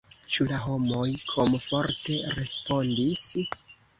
Ĉu 0.35 0.45
la 0.51 0.61
homoj 0.61 1.03
komforte 1.33 2.17
respondis? 2.39 3.23